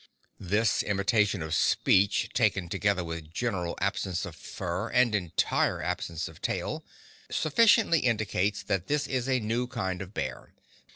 [0.39, 6.41] This imitation of speech, taken together with general absence of fur and entire absence of
[6.41, 6.83] tail,
[7.29, 10.53] sufficiently indicates that this is a new kind of bear.